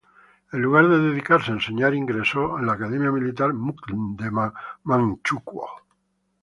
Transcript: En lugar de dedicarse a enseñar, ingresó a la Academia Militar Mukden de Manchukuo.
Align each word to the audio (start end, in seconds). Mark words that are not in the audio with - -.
En 0.51 0.59
lugar 0.63 0.87
de 0.89 0.97
dedicarse 0.97 1.51
a 1.51 1.53
enseñar, 1.53 1.93
ingresó 1.93 2.57
a 2.57 2.61
la 2.63 2.73
Academia 2.73 3.11
Militar 3.11 3.53
Mukden 3.53 4.15
de 4.15 4.31
Manchukuo. 4.83 5.67